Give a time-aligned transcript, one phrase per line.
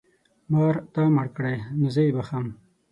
[0.51, 2.45] مار تا مړ کړی نو زه یې بښم.